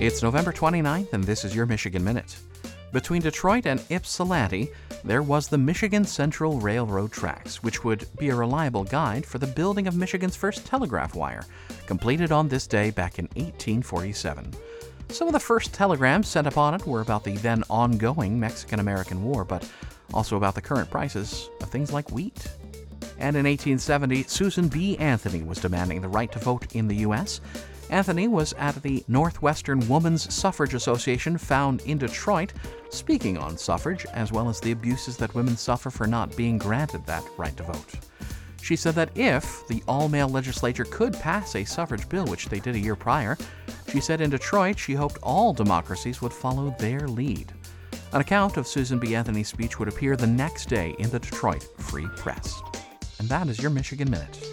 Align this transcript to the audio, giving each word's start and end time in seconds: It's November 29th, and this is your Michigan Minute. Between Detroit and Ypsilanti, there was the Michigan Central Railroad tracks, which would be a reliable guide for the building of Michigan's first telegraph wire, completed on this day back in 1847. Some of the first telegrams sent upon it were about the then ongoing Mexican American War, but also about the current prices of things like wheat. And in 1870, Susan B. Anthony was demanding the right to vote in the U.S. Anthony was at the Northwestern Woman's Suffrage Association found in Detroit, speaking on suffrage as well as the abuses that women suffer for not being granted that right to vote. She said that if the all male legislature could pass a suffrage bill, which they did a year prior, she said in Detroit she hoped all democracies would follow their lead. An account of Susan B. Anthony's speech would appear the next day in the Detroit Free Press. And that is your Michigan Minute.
It's 0.00 0.22
November 0.22 0.52
29th, 0.52 1.12
and 1.12 1.24
this 1.24 1.44
is 1.44 1.56
your 1.56 1.66
Michigan 1.66 2.04
Minute. 2.04 2.36
Between 2.92 3.20
Detroit 3.20 3.66
and 3.66 3.82
Ypsilanti, 3.90 4.70
there 5.02 5.22
was 5.22 5.48
the 5.48 5.58
Michigan 5.58 6.04
Central 6.04 6.60
Railroad 6.60 7.10
tracks, 7.10 7.64
which 7.64 7.82
would 7.82 8.06
be 8.16 8.28
a 8.28 8.34
reliable 8.36 8.84
guide 8.84 9.26
for 9.26 9.38
the 9.38 9.46
building 9.48 9.88
of 9.88 9.96
Michigan's 9.96 10.36
first 10.36 10.64
telegraph 10.64 11.16
wire, 11.16 11.44
completed 11.86 12.30
on 12.30 12.46
this 12.46 12.68
day 12.68 12.92
back 12.92 13.18
in 13.18 13.24
1847. 13.34 14.54
Some 15.08 15.26
of 15.26 15.32
the 15.32 15.40
first 15.40 15.74
telegrams 15.74 16.28
sent 16.28 16.46
upon 16.46 16.74
it 16.74 16.86
were 16.86 17.00
about 17.00 17.24
the 17.24 17.36
then 17.38 17.64
ongoing 17.68 18.38
Mexican 18.38 18.78
American 18.78 19.24
War, 19.24 19.44
but 19.44 19.68
also 20.14 20.36
about 20.36 20.54
the 20.54 20.62
current 20.62 20.88
prices 20.88 21.50
of 21.60 21.70
things 21.70 21.92
like 21.92 22.12
wheat. 22.12 22.46
And 23.18 23.34
in 23.36 23.46
1870, 23.46 24.22
Susan 24.28 24.68
B. 24.68 24.96
Anthony 24.98 25.42
was 25.42 25.58
demanding 25.58 26.02
the 26.02 26.08
right 26.08 26.30
to 26.30 26.38
vote 26.38 26.76
in 26.76 26.86
the 26.86 26.98
U.S. 26.98 27.40
Anthony 27.90 28.28
was 28.28 28.52
at 28.54 28.82
the 28.82 29.02
Northwestern 29.08 29.86
Woman's 29.88 30.32
Suffrage 30.32 30.74
Association 30.74 31.38
found 31.38 31.80
in 31.82 31.98
Detroit, 31.98 32.52
speaking 32.90 33.38
on 33.38 33.56
suffrage 33.56 34.04
as 34.12 34.30
well 34.30 34.48
as 34.48 34.60
the 34.60 34.72
abuses 34.72 35.16
that 35.16 35.34
women 35.34 35.56
suffer 35.56 35.90
for 35.90 36.06
not 36.06 36.36
being 36.36 36.58
granted 36.58 37.06
that 37.06 37.24
right 37.36 37.56
to 37.56 37.62
vote. 37.62 37.94
She 38.60 38.76
said 38.76 38.94
that 38.96 39.16
if 39.16 39.66
the 39.68 39.82
all 39.88 40.08
male 40.08 40.28
legislature 40.28 40.84
could 40.84 41.14
pass 41.14 41.54
a 41.54 41.64
suffrage 41.64 42.08
bill, 42.08 42.26
which 42.26 42.46
they 42.46 42.60
did 42.60 42.74
a 42.74 42.80
year 42.80 42.96
prior, 42.96 43.38
she 43.90 44.00
said 44.00 44.20
in 44.20 44.30
Detroit 44.30 44.78
she 44.78 44.94
hoped 44.94 45.18
all 45.22 45.54
democracies 45.54 46.20
would 46.20 46.32
follow 46.32 46.74
their 46.78 47.08
lead. 47.08 47.52
An 48.12 48.20
account 48.20 48.56
of 48.56 48.66
Susan 48.66 48.98
B. 48.98 49.14
Anthony's 49.14 49.48
speech 49.48 49.78
would 49.78 49.88
appear 49.88 50.16
the 50.16 50.26
next 50.26 50.68
day 50.68 50.94
in 50.98 51.08
the 51.10 51.18
Detroit 51.18 51.66
Free 51.78 52.06
Press. 52.16 52.60
And 53.18 53.28
that 53.28 53.48
is 53.48 53.60
your 53.60 53.70
Michigan 53.70 54.10
Minute. 54.10 54.47